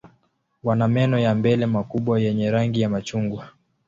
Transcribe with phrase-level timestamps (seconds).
[0.63, 3.49] Wana meno ya mbele makubwa yenye rangi ya machungwa.